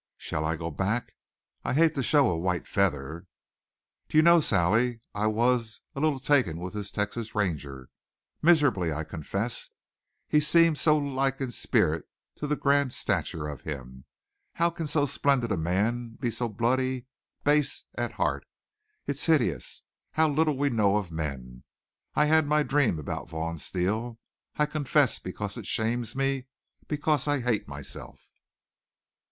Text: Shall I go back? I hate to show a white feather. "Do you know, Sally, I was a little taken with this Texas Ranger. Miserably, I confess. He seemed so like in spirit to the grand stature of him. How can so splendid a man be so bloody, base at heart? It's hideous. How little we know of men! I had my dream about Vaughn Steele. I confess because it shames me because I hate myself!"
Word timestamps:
Shall 0.17 0.45
I 0.45 0.55
go 0.55 0.71
back? 0.71 1.13
I 1.63 1.75
hate 1.75 1.93
to 1.93 2.01
show 2.01 2.27
a 2.27 2.35
white 2.35 2.67
feather. 2.67 3.27
"Do 4.09 4.17
you 4.17 4.23
know, 4.23 4.39
Sally, 4.39 4.99
I 5.13 5.27
was 5.27 5.81
a 5.93 5.99
little 5.99 6.19
taken 6.19 6.57
with 6.57 6.73
this 6.73 6.89
Texas 6.89 7.35
Ranger. 7.35 7.87
Miserably, 8.41 8.91
I 8.91 9.03
confess. 9.03 9.69
He 10.27 10.39
seemed 10.39 10.79
so 10.79 10.97
like 10.97 11.39
in 11.39 11.51
spirit 11.51 12.05
to 12.37 12.47
the 12.47 12.55
grand 12.55 12.93
stature 12.93 13.47
of 13.47 13.61
him. 13.61 14.05
How 14.53 14.71
can 14.71 14.87
so 14.87 15.05
splendid 15.05 15.51
a 15.51 15.55
man 15.55 16.17
be 16.19 16.31
so 16.31 16.49
bloody, 16.49 17.05
base 17.43 17.83
at 17.93 18.13
heart? 18.13 18.47
It's 19.05 19.27
hideous. 19.27 19.83
How 20.13 20.27
little 20.29 20.57
we 20.57 20.71
know 20.71 20.97
of 20.97 21.11
men! 21.11 21.63
I 22.15 22.25
had 22.25 22.47
my 22.47 22.63
dream 22.63 22.97
about 22.97 23.29
Vaughn 23.29 23.59
Steele. 23.59 24.17
I 24.55 24.65
confess 24.65 25.19
because 25.19 25.57
it 25.57 25.67
shames 25.67 26.15
me 26.15 26.47
because 26.87 27.27
I 27.27 27.41
hate 27.41 27.67
myself!" 27.67 28.31